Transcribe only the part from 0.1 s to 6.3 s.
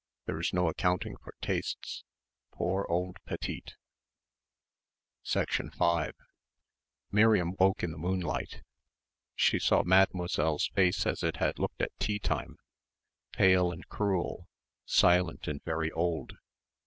There's no accounting for tastes. Poor old Petite." 5